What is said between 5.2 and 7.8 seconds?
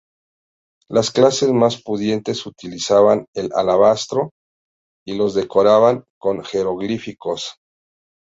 decoraban con jeroglíficos.